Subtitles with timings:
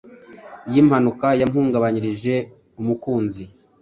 [0.73, 2.35] y’impanuka yampungabanyirije
[2.81, 3.43] umukunzi.